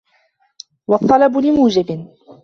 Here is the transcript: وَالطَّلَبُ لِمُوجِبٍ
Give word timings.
وَالطَّلَبُ 0.87 1.37
لِمُوجِبٍ 1.37 2.07